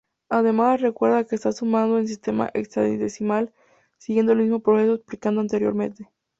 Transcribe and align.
Además, 0.29 0.81
recuerda 0.81 1.25
que 1.27 1.35
estás 1.35 1.57
sumando 1.57 1.99
en 1.99 2.07
sistema 2.07 2.49
hexadecimal, 2.55 3.53
siguiendo 3.99 4.31
el 4.31 4.39
mismo 4.39 4.59
proceso 4.61 4.95
explicado 4.95 5.39
anteriormente. 5.39 6.09